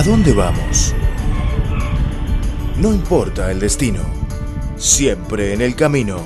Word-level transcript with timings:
¿A 0.00 0.02
dónde 0.02 0.32
vamos? 0.32 0.94
No 2.78 2.94
importa 2.94 3.50
el 3.50 3.60
destino, 3.60 4.00
siempre 4.76 5.52
en 5.52 5.60
el 5.60 5.76
camino. 5.76 6.22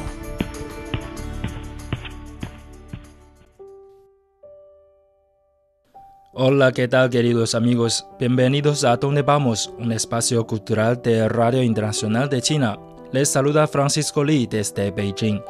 Hola, 6.34 6.70
¿qué 6.70 6.86
tal 6.86 7.10
queridos 7.10 7.56
amigos? 7.56 8.06
Bienvenidos 8.16 8.84
a 8.84 8.96
Dónde 8.96 9.22
Vamos, 9.22 9.74
un 9.76 9.90
espacio 9.90 10.46
cultural 10.46 11.02
de 11.02 11.28
Radio 11.28 11.60
Internacional 11.60 12.28
de 12.28 12.42
China. 12.42 12.78
Les 13.10 13.28
saluda 13.28 13.66
Francisco 13.66 14.22
Li 14.22 14.46
desde 14.46 14.92
Beijing. 14.92 15.40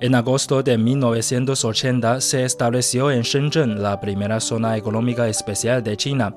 En 0.00 0.14
agosto 0.14 0.62
de 0.62 0.76
1980 0.76 2.20
se 2.20 2.44
estableció 2.44 3.10
en 3.10 3.22
Shenzhen 3.22 3.82
la 3.82 3.98
primera 4.00 4.38
zona 4.38 4.76
económica 4.76 5.28
especial 5.28 5.82
de 5.82 5.96
China. 5.96 6.34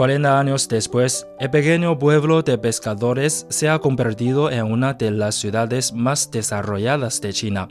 40 0.00 0.40
años 0.40 0.66
después, 0.66 1.26
el 1.38 1.50
pequeño 1.50 1.98
pueblo 1.98 2.40
de 2.40 2.56
pescadores 2.56 3.44
se 3.50 3.68
ha 3.68 3.78
convertido 3.80 4.50
en 4.50 4.64
una 4.64 4.94
de 4.94 5.10
las 5.10 5.34
ciudades 5.34 5.92
más 5.92 6.30
desarrolladas 6.30 7.20
de 7.20 7.34
China. 7.34 7.68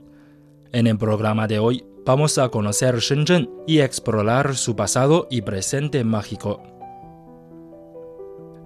En 0.71 0.85
el 0.85 0.95
programa 0.99 1.47
de 1.47 1.57
hoy 1.57 1.83
vamos 2.05 2.37
a 2.37 2.49
conocer 2.49 2.99
Shenzhen 2.99 3.49
y 3.65 3.79
explorar 3.79 4.55
su 4.55 4.75
pasado 4.75 5.27
y 5.31 5.41
presente 5.41 6.03
mágico. 6.03 6.61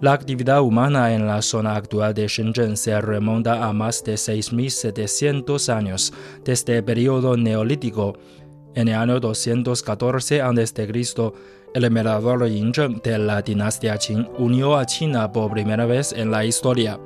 La 0.02 0.12
actividad 0.12 0.62
humana 0.62 1.14
en 1.14 1.26
la 1.26 1.42
zona 1.42 1.78
actual 1.78 2.14
de 2.14 2.28
Shenzhen 2.28 2.76
se 2.76 3.00
remonta 3.00 3.64
a 3.64 3.72
más 3.72 4.04
de 4.04 4.16
6.700 4.16 5.74
años, 5.74 6.12
desde 6.44 6.80
el 6.80 6.84
periodo 6.84 7.38
neolítico. 7.38 8.18
En 8.76 8.90
el 8.90 8.96
año 8.96 9.22
214 9.22 10.42
a.C., 10.42 11.34
el 11.74 11.86
emperador 11.86 12.48
Yingzheng 12.48 13.02
de 13.02 13.18
la 13.18 13.42
dinastía 13.42 13.98
Qing 13.98 14.28
unió 14.38 14.78
a 14.78 14.86
China 14.86 15.32
por 15.32 15.52
primera 15.52 15.86
vez 15.86 16.14
en 16.14 16.32
la 16.32 16.46
historia. 16.46 17.00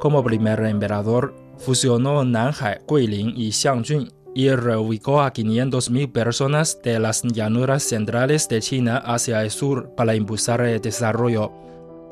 Como 0.00 0.24
primer 0.24 0.60
emperador, 0.64 1.34
fusionó 1.58 2.24
Nanhai, 2.24 2.78
Guilin 2.88 3.32
y 3.36 3.52
Xiangjun 3.52 4.12
y 4.34 4.50
reubicó 4.50 5.20
a 5.20 5.32
500.000 5.32 6.10
personas 6.10 6.80
de 6.82 6.98
las 6.98 7.22
llanuras 7.22 7.82
centrales 7.82 8.48
de 8.48 8.60
China 8.60 8.96
hacia 8.98 9.42
el 9.42 9.50
sur 9.50 9.94
para 9.94 10.14
impulsar 10.14 10.62
el 10.62 10.80
desarrollo. 10.80 11.52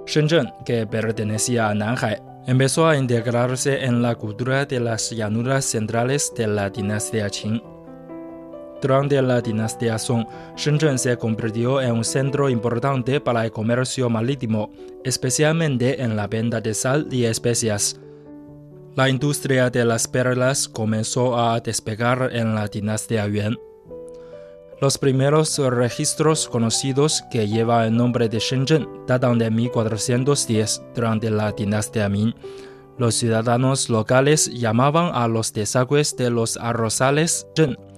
Shenzhen, 0.06 0.52
que 0.64 0.86
pertenecía 0.86 1.68
a 1.68 1.74
Nanhai, 1.74 2.22
empezó 2.46 2.86
a 2.86 2.96
integrarse 2.96 3.84
en 3.84 4.02
la 4.02 4.14
cultura 4.14 4.66
de 4.66 4.80
las 4.80 5.10
llanuras 5.10 5.64
centrales 5.64 6.32
de 6.36 6.46
la 6.46 6.70
dinastía 6.70 7.28
Qing. 7.30 7.62
Durante 8.80 9.20
la 9.20 9.42
dinastía 9.42 9.98
Song, 9.98 10.24
Shenzhen 10.56 10.98
se 10.98 11.16
convirtió 11.18 11.82
en 11.82 11.92
un 11.92 12.04
centro 12.04 12.48
importante 12.48 13.20
para 13.20 13.44
el 13.44 13.52
comercio 13.52 14.08
marítimo, 14.08 14.70
especialmente 15.04 16.02
en 16.02 16.16
la 16.16 16.26
venta 16.26 16.60
de 16.60 16.72
sal 16.72 17.06
y 17.10 17.24
especias. 17.24 18.00
La 18.96 19.08
industria 19.08 19.70
de 19.70 19.84
las 19.84 20.08
perlas 20.08 20.68
comenzó 20.68 21.38
a 21.38 21.60
despegar 21.60 22.30
en 22.32 22.54
la 22.54 22.68
dinastía 22.68 23.28
Yuan. 23.28 23.56
Los 24.80 24.96
primeros 24.96 25.58
registros 25.58 26.48
conocidos 26.48 27.22
que 27.30 27.46
llevan 27.46 27.84
el 27.84 27.96
nombre 27.96 28.30
de 28.30 28.38
Shenzhen 28.38 28.88
datan 29.06 29.38
de 29.38 29.50
1410 29.50 30.82
durante 30.94 31.30
la 31.30 31.52
dinastía 31.52 32.08
Ming. 32.08 32.34
Los 32.96 33.14
ciudadanos 33.14 33.90
locales 33.90 34.50
llamaban 34.50 35.14
a 35.14 35.28
los 35.28 35.52
desagües 35.52 36.16
de 36.16 36.30
los 36.30 36.56
arrozales 36.56 37.46
Zhen. 37.54 37.89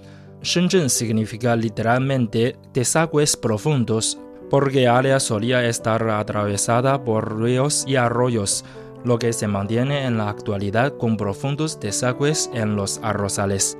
Shenzhen 0.43 0.89
significa 0.89 1.55
literalmente 1.55 2.57
desagües 2.73 3.37
profundos, 3.37 4.19
porque 4.49 4.89
área 4.89 5.21
solía 5.21 5.65
estar 5.65 6.07
atravesada 6.09 7.01
por 7.01 7.41
ríos 7.41 7.85
y 7.87 7.95
arroyos, 7.95 8.65
lo 9.05 9.17
que 9.17 9.31
se 9.31 9.47
mantiene 9.47 10.05
en 10.05 10.17
la 10.17 10.29
actualidad 10.29 10.97
con 10.97 11.15
profundos 11.15 11.79
desagües 11.79 12.49
en 12.53 12.75
los 12.75 12.99
arrozales. 13.01 13.77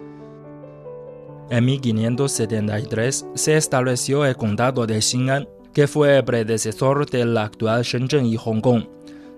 En 1.49 1.65
1573 1.65 3.25
se 3.35 3.57
estableció 3.57 4.25
el 4.25 4.37
condado 4.37 4.87
de 4.87 5.01
Xin'an, 5.01 5.49
que 5.73 5.87
fue 5.87 6.17
el 6.17 6.23
predecesor 6.23 7.09
del 7.09 7.37
actual 7.37 7.83
Shenzhen 7.83 8.25
y 8.25 8.37
Hong 8.37 8.61
Kong. 8.61 8.85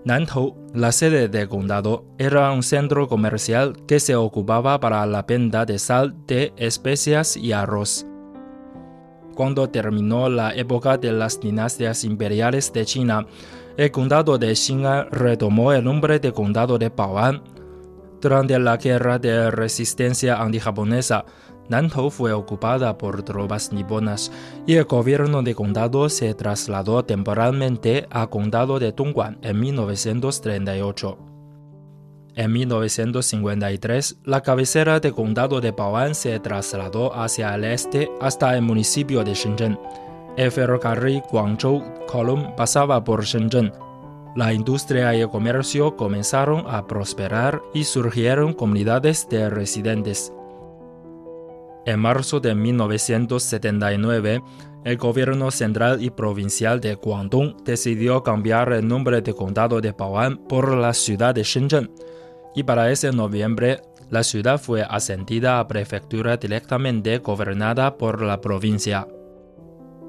Nantou, 0.05 0.55
la 0.75 0.91
sede 0.91 1.29
del 1.29 1.49
condado, 1.49 2.05
era 2.19 2.51
un 2.51 2.61
centro 2.61 3.07
comercial 3.07 3.73
que 3.87 3.99
se 3.99 4.15
ocupaba 4.15 4.79
para 4.79 5.03
la 5.07 5.23
venta 5.23 5.65
de 5.65 5.79
sal, 5.79 6.13
de 6.27 6.53
especias 6.57 7.35
y 7.35 7.53
arroz. 7.53 8.05
Cuando 9.33 9.67
terminó 9.67 10.29
la 10.29 10.53
época 10.53 10.99
de 10.99 11.11
las 11.11 11.39
dinastías 11.39 12.03
imperiales 12.03 12.71
de 12.71 12.85
China, 12.85 13.25
el 13.77 13.89
condado 13.89 14.37
de 14.37 14.55
Xin'an 14.55 15.07
retomó 15.09 15.73
el 15.73 15.83
nombre 15.83 16.19
de 16.19 16.31
condado 16.31 16.77
de 16.77 16.89
Bao'an. 16.89 17.41
Durante 18.21 18.59
la 18.59 18.77
guerra 18.77 19.17
de 19.17 19.49
resistencia 19.49 20.39
antijaponesa, 20.39 21.25
Nantou 21.69 22.09
fue 22.11 22.31
ocupada 22.31 22.97
por 22.97 23.23
tropas 23.23 23.71
niponas 23.71 24.31
y 24.67 24.75
el 24.75 24.85
gobierno 24.85 25.41
de 25.41 25.55
condado 25.55 26.09
se 26.09 26.33
trasladó 26.33 27.03
temporalmente 27.03 28.07
a 28.11 28.27
condado 28.27 28.79
de 28.79 28.91
Dongguan 28.91 29.39
en 29.41 29.59
1938. 29.59 31.17
En 32.37 32.51
1953, 32.51 34.17
la 34.25 34.41
cabecera 34.41 34.99
de 34.99 35.13
condado 35.13 35.61
de 35.61 35.71
Bao'an 35.71 36.13
se 36.13 36.37
trasladó 36.39 37.15
hacia 37.15 37.55
el 37.55 37.63
este 37.63 38.11
hasta 38.19 38.55
el 38.55 38.61
municipio 38.61 39.23
de 39.23 39.33
Shenzhen. 39.33 39.79
El 40.35 40.51
ferrocarril 40.51 41.23
Guangzhou-Kowloon 41.31 42.55
pasaba 42.55 43.01
por 43.03 43.23
Shenzhen. 43.23 43.71
La 44.35 44.53
industria 44.53 45.15
y 45.15 45.21
el 45.21 45.29
comercio 45.29 45.95
comenzaron 45.95 46.65
a 46.67 46.85
prosperar 46.85 47.61
y 47.73 47.85
surgieron 47.85 48.51
comunidades 48.51 49.29
de 49.29 49.49
residentes. 49.49 50.33
En 51.85 51.99
marzo 51.99 52.39
de 52.39 52.55
1979, 52.55 54.41
el 54.85 54.97
gobierno 54.97 55.51
central 55.51 56.01
y 56.03 56.09
provincial 56.09 56.79
de 56.79 56.95
Guangdong 56.95 57.63
decidió 57.63 58.23
cambiar 58.23 58.73
el 58.73 58.87
nombre 58.87 59.21
de 59.21 59.33
condado 59.33 59.81
de 59.81 59.91
Bao'an 59.91 60.37
por 60.37 60.75
la 60.75 60.93
ciudad 60.93 61.35
de 61.35 61.43
Shenzhen, 61.43 61.91
y 62.55 62.63
para 62.63 62.91
ese 62.91 63.11
noviembre, 63.11 63.81
la 64.09 64.23
ciudad 64.23 64.59
fue 64.59 64.83
ascendida 64.83 65.59
a 65.59 65.67
prefectura 65.67 66.37
directamente 66.37 67.17
gobernada 67.19 67.97
por 67.97 68.21
la 68.21 68.41
provincia. 68.41 69.07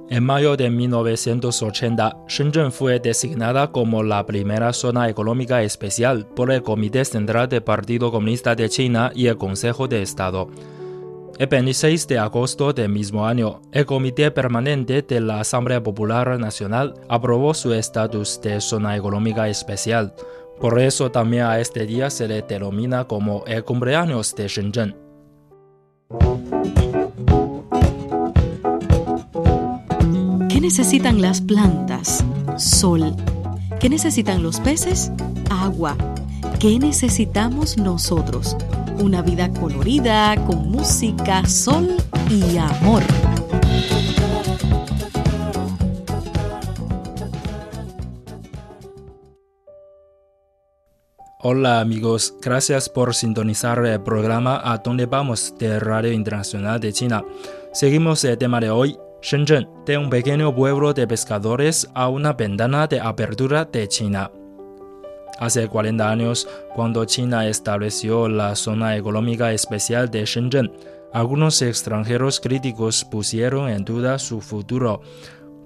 En 0.08 0.24
mayo 0.24 0.56
de 0.56 0.70
1980, 0.70 2.24
Shenzhen 2.28 2.70
fue 2.70 3.00
designada 3.00 3.72
como 3.72 4.02
la 4.02 4.24
primera 4.24 4.72
zona 4.72 5.08
económica 5.08 5.62
especial 5.62 6.26
por 6.26 6.52
el 6.52 6.62
Comité 6.62 7.04
Central 7.04 7.48
del 7.48 7.64
Partido 7.64 8.12
Comunista 8.12 8.54
de 8.54 8.68
China 8.68 9.10
y 9.14 9.26
el 9.26 9.36
Consejo 9.36 9.88
de 9.88 10.02
Estado. 10.02 10.48
El 11.38 11.48
26 11.48 12.08
de 12.08 12.18
agosto 12.18 12.72
del 12.72 12.88
mismo 12.88 13.26
año, 13.26 13.60
el 13.70 13.84
Comité 13.84 14.30
Permanente 14.30 15.02
de 15.02 15.20
la 15.20 15.40
Asamblea 15.40 15.82
Popular 15.82 16.40
Nacional 16.40 16.94
aprobó 17.10 17.52
su 17.52 17.74
estatus 17.74 18.40
de 18.40 18.58
zona 18.58 18.96
económica 18.96 19.46
especial. 19.46 20.14
Por 20.58 20.80
eso 20.80 21.10
también 21.10 21.44
a 21.44 21.60
este 21.60 21.84
día 21.84 22.08
se 22.08 22.26
le 22.26 22.40
denomina 22.40 23.04
como 23.04 23.44
el 23.46 23.62
cumpleaños 23.64 24.34
de 24.34 24.48
Shenzhen. 24.48 24.96
¿Qué 30.48 30.60
necesitan 30.62 31.20
las 31.20 31.42
plantas? 31.42 32.24
Sol. 32.56 33.14
¿Qué 33.78 33.90
necesitan 33.90 34.42
los 34.42 34.58
peces? 34.60 35.12
Agua. 35.50 35.98
¿Qué 36.58 36.78
necesitamos 36.78 37.76
nosotros? 37.76 38.56
Una 38.98 39.20
vida 39.22 39.52
colorida, 39.52 40.34
con 40.46 40.70
música, 40.70 41.44
sol 41.46 41.96
y 42.30 42.56
amor. 42.56 43.02
Hola 51.40 51.80
amigos, 51.80 52.34
gracias 52.42 52.88
por 52.88 53.14
sintonizar 53.14 53.84
el 53.84 54.00
programa 54.00 54.60
A 54.64 54.78
Dónde 54.78 55.06
Vamos 55.06 55.54
de 55.58 55.78
Radio 55.78 56.10
Internacional 56.10 56.80
de 56.80 56.92
China. 56.92 57.24
Seguimos 57.72 58.24
el 58.24 58.38
tema 58.38 58.58
de 58.60 58.70
hoy, 58.70 58.98
Shenzhen, 59.22 59.68
de 59.84 59.98
un 59.98 60.10
pequeño 60.10 60.54
pueblo 60.54 60.94
de 60.94 61.06
pescadores 61.06 61.88
a 61.94 62.08
una 62.08 62.32
ventana 62.32 62.86
de 62.86 63.00
apertura 63.00 63.64
de 63.66 63.86
China. 63.86 64.30
Hace 65.38 65.68
40 65.68 66.10
años, 66.10 66.48
cuando 66.74 67.04
China 67.04 67.46
estableció 67.46 68.28
la 68.28 68.54
zona 68.56 68.96
económica 68.96 69.52
especial 69.52 70.10
de 70.10 70.24
Shenzhen, 70.24 70.72
algunos 71.12 71.60
extranjeros 71.62 72.40
críticos 72.40 73.04
pusieron 73.04 73.68
en 73.68 73.84
duda 73.84 74.18
su 74.18 74.40
futuro. 74.40 75.02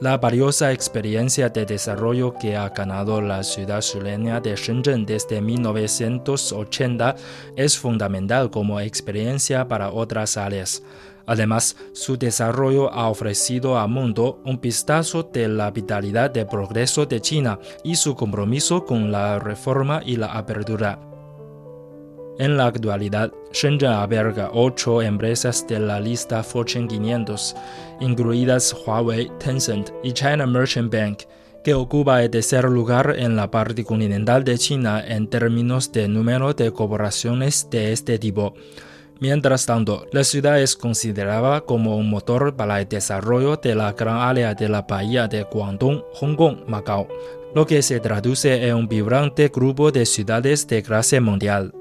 La 0.00 0.16
valiosa 0.18 0.70
experiencia 0.72 1.48
de 1.48 1.64
desarrollo 1.64 2.34
que 2.34 2.56
ha 2.56 2.68
ganado 2.70 3.20
la 3.20 3.44
ciudad 3.44 3.82
sureña 3.82 4.40
de 4.40 4.56
Shenzhen 4.56 5.06
desde 5.06 5.40
1980 5.40 7.14
es 7.56 7.78
fundamental 7.78 8.50
como 8.50 8.80
experiencia 8.80 9.68
para 9.68 9.92
otras 9.92 10.36
áreas. 10.36 10.82
Además, 11.24 11.76
su 11.92 12.18
desarrollo 12.18 12.92
ha 12.92 13.08
ofrecido 13.08 13.78
al 13.78 13.90
mundo 13.90 14.42
un 14.44 14.60
vistazo 14.60 15.22
de 15.22 15.46
la 15.46 15.70
vitalidad 15.70 16.32
del 16.32 16.46
progreso 16.46 17.06
de 17.06 17.20
China 17.20 17.60
y 17.84 17.94
su 17.94 18.16
compromiso 18.16 18.84
con 18.84 19.12
la 19.12 19.38
reforma 19.38 20.02
y 20.04 20.16
la 20.16 20.32
apertura. 20.32 21.11
En 22.38 22.56
la 22.56 22.66
actualidad, 22.66 23.30
Shenzhen 23.52 23.90
alberga 23.90 24.50
ocho 24.54 25.02
empresas 25.02 25.66
de 25.66 25.78
la 25.78 26.00
lista 26.00 26.42
Fortune 26.42 26.88
500, 26.88 27.54
incluidas 28.00 28.74
Huawei, 28.86 29.30
Tencent 29.38 29.90
y 30.02 30.12
China 30.12 30.46
Merchant 30.46 30.90
Bank, 30.90 31.24
que 31.62 31.74
ocupa 31.74 32.22
el 32.22 32.30
tercer 32.30 32.64
lugar 32.64 33.14
en 33.18 33.36
la 33.36 33.50
parte 33.50 33.84
continental 33.84 34.44
de 34.44 34.58
China 34.58 35.04
en 35.06 35.28
términos 35.28 35.92
de 35.92 36.08
número 36.08 36.54
de 36.54 36.72
corporaciones 36.72 37.68
de 37.70 37.92
este 37.92 38.18
tipo. 38.18 38.54
Mientras 39.20 39.66
tanto, 39.66 40.06
la 40.10 40.24
ciudad 40.24 40.60
es 40.60 40.74
considerada 40.74 41.60
como 41.60 41.96
un 41.96 42.10
motor 42.10 42.56
para 42.56 42.80
el 42.80 42.88
desarrollo 42.88 43.56
de 43.56 43.74
la 43.74 43.92
gran 43.92 44.16
área 44.16 44.54
de 44.54 44.68
la 44.68 44.82
bahía 44.82 45.28
de 45.28 45.44
Guangdong, 45.44 46.02
Hong 46.14 46.34
Kong, 46.34 46.56
Macao, 46.66 47.06
lo 47.54 47.66
que 47.66 47.82
se 47.82 48.00
traduce 48.00 48.66
en 48.66 48.74
un 48.74 48.88
vibrante 48.88 49.48
grupo 49.54 49.92
de 49.92 50.06
ciudades 50.06 50.66
de 50.66 50.82
clase 50.82 51.20
mundial. 51.20 51.72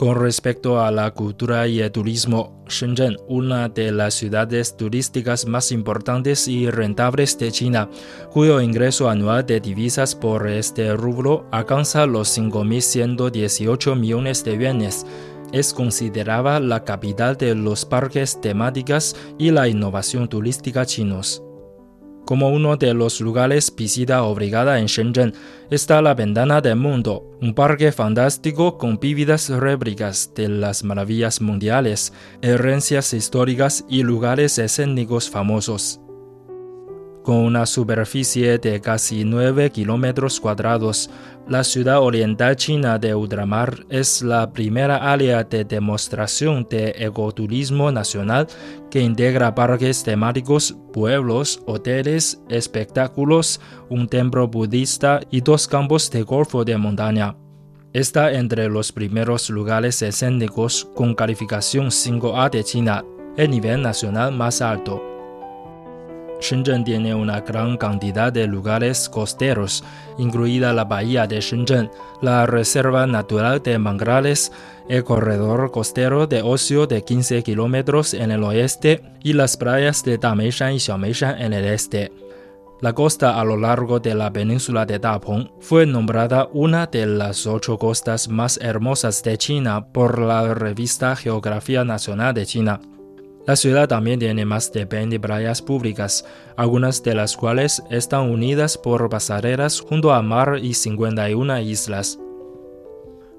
Con 0.00 0.18
respecto 0.18 0.80
a 0.80 0.90
la 0.90 1.10
cultura 1.10 1.68
y 1.68 1.80
el 1.80 1.92
turismo, 1.92 2.64
Shenzhen, 2.66 3.18
una 3.28 3.68
de 3.68 3.92
las 3.92 4.14
ciudades 4.14 4.74
turísticas 4.74 5.44
más 5.44 5.72
importantes 5.72 6.48
y 6.48 6.70
rentables 6.70 7.36
de 7.36 7.52
China, 7.52 7.86
cuyo 8.32 8.62
ingreso 8.62 9.10
anual 9.10 9.44
de 9.44 9.60
divisas 9.60 10.14
por 10.14 10.48
este 10.48 10.96
rubro 10.96 11.46
alcanza 11.52 12.06
los 12.06 12.34
5.118 12.38 13.94
millones 13.94 14.42
de 14.42 14.56
yuanes, 14.56 15.04
es 15.52 15.74
considerada 15.74 16.60
la 16.60 16.82
capital 16.82 17.36
de 17.36 17.54
los 17.54 17.84
parques 17.84 18.40
temáticos 18.40 19.14
y 19.36 19.50
la 19.50 19.68
innovación 19.68 20.30
turística 20.30 20.86
chinos. 20.86 21.42
Como 22.30 22.50
uno 22.50 22.76
de 22.76 22.94
los 22.94 23.20
lugares 23.20 23.74
visita 23.74 24.22
obligada 24.22 24.78
en 24.78 24.86
Shenzhen 24.86 25.34
está 25.68 26.00
la 26.00 26.14
Ventana 26.14 26.60
del 26.60 26.76
Mundo, 26.76 27.36
un 27.42 27.54
parque 27.54 27.90
fantástico 27.90 28.78
con 28.78 29.00
vívidas 29.00 29.48
réplicas 29.48 30.30
de 30.36 30.48
las 30.48 30.84
maravillas 30.84 31.40
mundiales, 31.40 32.12
herencias 32.40 33.14
históricas 33.14 33.84
y 33.88 34.04
lugares 34.04 34.60
escénicos 34.60 35.28
famosos. 35.28 36.00
Con 37.22 37.36
una 37.36 37.66
superficie 37.66 38.58
de 38.58 38.80
casi 38.80 39.24
9 39.24 39.70
kilómetros 39.70 40.40
cuadrados, 40.40 41.10
la 41.46 41.64
ciudad 41.64 42.00
oriental 42.00 42.56
china 42.56 42.98
de 42.98 43.14
ultramar 43.14 43.84
es 43.90 44.22
la 44.22 44.50
primera 44.50 45.12
área 45.12 45.44
de 45.44 45.64
demostración 45.64 46.66
de 46.70 46.94
ecoturismo 46.96 47.92
nacional 47.92 48.46
que 48.90 49.02
integra 49.02 49.54
parques 49.54 50.02
temáticos, 50.02 50.74
pueblos, 50.94 51.62
hoteles, 51.66 52.40
espectáculos, 52.48 53.60
un 53.90 54.08
templo 54.08 54.48
budista 54.48 55.20
y 55.30 55.42
dos 55.42 55.68
campos 55.68 56.10
de 56.10 56.22
golf 56.22 56.54
de 56.64 56.78
montaña. 56.78 57.36
Está 57.92 58.32
entre 58.32 58.68
los 58.70 58.92
primeros 58.92 59.50
lugares 59.50 60.00
escénicos 60.00 60.88
con 60.94 61.14
calificación 61.14 61.88
5A 61.88 62.48
de 62.48 62.64
China, 62.64 63.04
el 63.36 63.50
nivel 63.50 63.82
nacional 63.82 64.32
más 64.32 64.62
alto. 64.62 65.09
Shenzhen 66.40 66.84
tiene 66.84 67.14
una 67.14 67.40
gran 67.40 67.76
cantidad 67.76 68.32
de 68.32 68.46
lugares 68.46 69.08
costeros, 69.08 69.84
incluida 70.18 70.72
la 70.72 70.84
bahía 70.84 71.26
de 71.26 71.40
Shenzhen, 71.40 71.90
la 72.22 72.46
reserva 72.46 73.06
natural 73.06 73.62
de 73.62 73.78
manglares, 73.78 74.52
el 74.88 75.04
corredor 75.04 75.70
costero 75.70 76.26
de 76.26 76.42
ocio 76.42 76.86
de 76.86 77.04
15 77.04 77.42
kilómetros 77.42 78.14
en 78.14 78.30
el 78.30 78.42
oeste 78.42 79.02
y 79.22 79.34
las 79.34 79.56
playas 79.56 80.02
de 80.02 80.18
Dameishan 80.18 80.74
y 80.74 80.80
Xiaomeishan 80.80 81.40
en 81.40 81.52
el 81.52 81.64
este. 81.66 82.10
La 82.80 82.94
costa 82.94 83.38
a 83.38 83.44
lo 83.44 83.58
largo 83.58 84.00
de 84.00 84.14
la 84.14 84.32
península 84.32 84.86
de 84.86 84.98
Dapeng 84.98 85.50
fue 85.60 85.84
nombrada 85.84 86.48
una 86.52 86.86
de 86.86 87.04
las 87.04 87.46
ocho 87.46 87.76
costas 87.76 88.28
más 88.28 88.58
hermosas 88.62 89.22
de 89.22 89.36
China 89.36 89.86
por 89.86 90.18
la 90.18 90.54
revista 90.54 91.14
Geografía 91.14 91.84
Nacional 91.84 92.32
de 92.32 92.46
China. 92.46 92.80
La 93.50 93.56
ciudad 93.56 93.88
también 93.88 94.20
tiene 94.20 94.44
más 94.44 94.72
de 94.72 94.84
20 94.84 95.18
playas 95.18 95.60
públicas, 95.60 96.24
algunas 96.56 97.02
de 97.02 97.16
las 97.16 97.36
cuales 97.36 97.82
están 97.90 98.30
unidas 98.30 98.78
por 98.78 99.08
pasarelas 99.08 99.80
junto 99.80 100.14
al 100.14 100.22
mar 100.22 100.60
y 100.62 100.72
51 100.72 101.58
islas. 101.58 102.16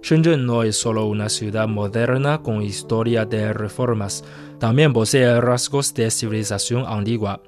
Shenzhen 0.04 0.46
no 0.46 0.64
es 0.64 0.76
solo 0.76 1.06
una 1.06 1.30
ciudad 1.30 1.70
moderna 1.70 2.42
con 2.42 2.62
historia 2.62 3.24
de 3.24 3.54
reformas, 3.54 4.26
también 4.60 4.92
posee 4.92 5.40
rasgos 5.40 5.94
de 5.94 6.12
civilización 6.12 6.84
antigua 6.86 7.42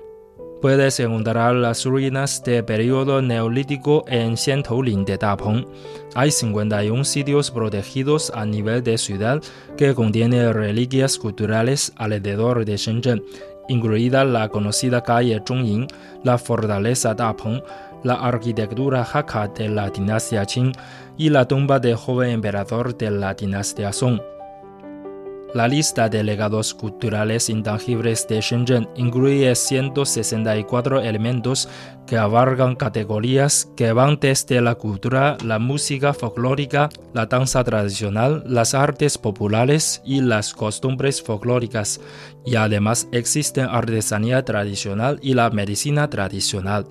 puedes 0.63 0.97
encontrar 1.01 1.55
las 1.55 1.83
ruinas 1.83 2.41
de 2.41 2.63
periodo 2.63 3.21
neolítico 3.21 4.05
en 4.07 4.37
Xiantolin 4.37 5.03
de 5.03 5.17
Dapeng. 5.17 5.67
Hay 6.15 6.31
51 6.31 7.03
sitios 7.03 7.51
protegidos 7.51 8.31
a 8.33 8.45
nivel 8.45 8.81
de 8.81 8.97
ciudad 8.97 9.41
que 9.75 9.93
contienen 9.93 10.53
reliquias 10.53 11.17
culturales 11.17 11.91
alrededor 11.97 12.63
de 12.63 12.77
Shenzhen, 12.77 13.21
incluida 13.67 14.23
la 14.23 14.47
conocida 14.47 15.03
calle 15.03 15.43
Zhongying, 15.45 15.85
la 16.23 16.37
fortaleza 16.37 17.13
Dapeng, 17.13 17.61
la 18.03 18.13
arquitectura 18.13 19.03
Hakka 19.03 19.49
de 19.49 19.67
la 19.67 19.89
dinastía 19.89 20.45
Qing 20.45 20.71
y 21.17 21.27
la 21.27 21.45
tumba 21.45 21.81
del 21.81 21.97
joven 21.97 22.29
emperador 22.29 22.97
de 22.97 23.11
la 23.11 23.33
dinastía 23.33 23.91
Song. 23.91 24.32
La 25.53 25.67
lista 25.67 26.09
de 26.09 26.23
legados 26.23 26.73
culturales 26.73 27.47
intangibles 27.47 28.27
de 28.27 28.41
Shenzhen 28.41 28.89
incluye 28.95 29.53
164 29.53 31.01
elementos 31.01 31.69
que 32.07 32.17
abarcan 32.17 32.75
categorías 32.75 33.69
que 33.77 33.93
van 33.93 34.17
desde 34.19 34.61
la 34.61 34.73
cultura, 34.73 35.37
la 35.45 35.59
música 35.59 36.15
folclórica, 36.15 36.89
la 37.13 37.27
danza 37.27 37.63
tradicional, 37.63 38.43
las 38.47 38.73
artes 38.73 39.19
populares 39.19 40.01
y 40.03 40.21
las 40.21 40.55
costumbres 40.55 41.21
folclóricas, 41.21 42.01
y 42.43 42.55
además 42.55 43.07
existen 43.11 43.67
artesanía 43.69 44.43
tradicional 44.43 45.19
y 45.21 45.35
la 45.35 45.51
medicina 45.51 46.09
tradicional. 46.09 46.87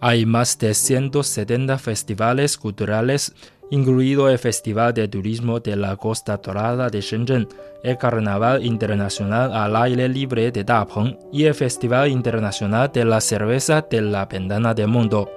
Hay 0.00 0.26
más 0.26 0.58
de 0.58 0.74
170 0.74 1.78
festivales 1.78 2.58
culturales 2.58 3.32
incluido 3.70 4.28
el 4.28 4.38
Festival 4.38 4.94
de 4.94 5.08
Turismo 5.08 5.60
de 5.60 5.76
la 5.76 5.96
Costa 5.96 6.36
Dorada 6.36 6.88
de 6.88 7.00
Shenzhen, 7.00 7.48
el 7.82 7.98
Carnaval 7.98 8.64
Internacional 8.64 9.52
al 9.52 9.76
Aire 9.76 10.08
Libre 10.08 10.50
de 10.50 10.64
Dapeng 10.64 11.18
y 11.32 11.44
el 11.44 11.54
Festival 11.54 12.10
Internacional 12.10 12.90
de 12.92 13.04
la 13.04 13.20
Cerveza 13.20 13.84
de 13.88 14.02
la 14.02 14.26
Ventana 14.26 14.74
del 14.74 14.88
Mundo. 14.88 15.30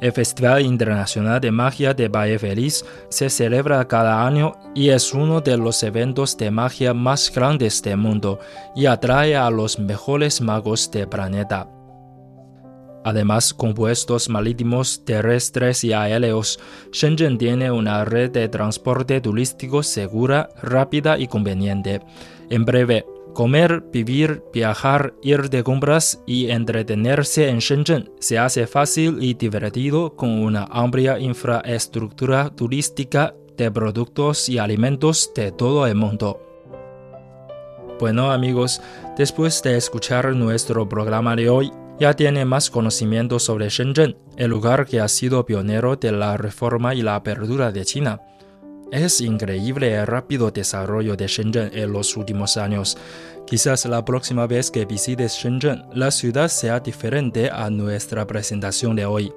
El 0.00 0.12
Festival 0.12 0.60
Internacional 0.62 1.40
de 1.40 1.50
Magia 1.50 1.94
de 1.94 2.08
Valle 2.08 2.38
Feliz 2.38 2.84
se 3.08 3.30
celebra 3.30 3.88
cada 3.88 4.26
año 4.26 4.52
y 4.74 4.90
es 4.90 5.14
uno 5.14 5.40
de 5.40 5.56
los 5.56 5.82
eventos 5.82 6.36
de 6.36 6.50
magia 6.50 6.92
más 6.92 7.32
grandes 7.34 7.82
del 7.82 7.96
mundo 7.96 8.38
y 8.74 8.84
atrae 8.84 9.36
a 9.36 9.48
los 9.48 9.78
mejores 9.78 10.42
magos 10.42 10.90
del 10.90 11.08
planeta. 11.08 11.66
Además, 13.06 13.54
compuestos 13.54 14.28
marítimos, 14.28 15.04
terrestres 15.04 15.84
y 15.84 15.92
aéreos, 15.92 16.58
Shenzhen 16.90 17.38
tiene 17.38 17.70
una 17.70 18.04
red 18.04 18.32
de 18.32 18.48
transporte 18.48 19.20
turístico 19.20 19.84
segura, 19.84 20.48
rápida 20.60 21.16
y 21.16 21.28
conveniente. 21.28 22.00
En 22.50 22.64
breve, 22.64 23.06
comer, 23.32 23.84
vivir, 23.92 24.42
viajar, 24.52 25.14
ir 25.22 25.50
de 25.50 25.62
compras 25.62 26.20
y 26.26 26.50
entretenerse 26.50 27.48
en 27.48 27.60
Shenzhen 27.60 28.10
se 28.18 28.40
hace 28.40 28.66
fácil 28.66 29.22
y 29.22 29.34
divertido 29.34 30.16
con 30.16 30.30
una 30.30 30.64
amplia 30.64 31.20
infraestructura 31.20 32.50
turística 32.50 33.36
de 33.56 33.70
productos 33.70 34.48
y 34.48 34.58
alimentos 34.58 35.30
de 35.32 35.52
todo 35.52 35.86
el 35.86 35.94
mundo. 35.94 36.42
Bueno 38.00 38.32
amigos, 38.32 38.82
después 39.16 39.62
de 39.62 39.76
escuchar 39.76 40.34
nuestro 40.34 40.88
programa 40.88 41.36
de 41.36 41.48
hoy, 41.48 41.70
ya 41.98 42.14
tiene 42.14 42.44
más 42.44 42.70
conocimiento 42.70 43.38
sobre 43.38 43.68
Shenzhen, 43.68 44.16
el 44.36 44.50
lugar 44.50 44.86
que 44.86 45.00
ha 45.00 45.08
sido 45.08 45.44
pionero 45.46 45.96
de 45.96 46.12
la 46.12 46.36
reforma 46.36 46.94
y 46.94 47.02
la 47.02 47.16
apertura 47.16 47.72
de 47.72 47.84
China. 47.84 48.20
Es 48.92 49.20
increíble 49.20 49.94
el 49.94 50.06
rápido 50.06 50.50
desarrollo 50.50 51.16
de 51.16 51.26
Shenzhen 51.26 51.70
en 51.72 51.92
los 51.92 52.16
últimos 52.16 52.56
años. 52.56 52.96
Quizás 53.46 53.84
la 53.86 54.04
próxima 54.04 54.46
vez 54.46 54.70
que 54.70 54.84
visites 54.84 55.34
Shenzhen, 55.34 55.84
la 55.92 56.10
ciudad 56.10 56.48
sea 56.48 56.80
diferente 56.80 57.50
a 57.50 57.70
nuestra 57.70 58.26
presentación 58.26 58.94
de 58.96 59.06
hoy. 59.06 59.32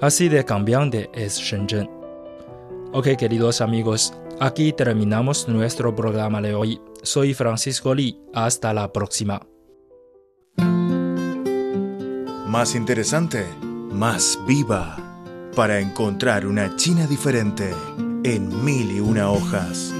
Así 0.00 0.28
de 0.28 0.44
cambiante 0.44 1.10
es 1.12 1.36
Shenzhen. 1.36 1.88
Ok, 2.92 3.08
queridos 3.18 3.60
amigos, 3.60 4.12
Aquí 4.40 4.72
terminamos 4.72 5.48
nuestro 5.48 5.96
programa 5.96 6.40
de 6.40 6.54
hoy. 6.54 6.80
Soy 7.02 7.34
Francisco 7.34 7.92
Lee. 7.92 8.16
Hasta 8.32 8.72
la 8.72 8.92
próxima. 8.92 9.57
Más 12.48 12.74
interesante, 12.74 13.44
más 13.92 14.38
viva, 14.46 14.96
para 15.54 15.80
encontrar 15.80 16.46
una 16.46 16.74
China 16.76 17.06
diferente 17.06 17.74
en 18.24 18.64
mil 18.64 18.90
y 18.90 19.00
una 19.00 19.30
hojas. 19.30 19.92